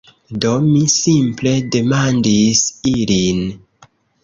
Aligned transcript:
Do, 0.45 0.53
mi 0.69 0.79
simple 0.93 1.53
demandis 1.77 2.65
ilin 2.95 3.47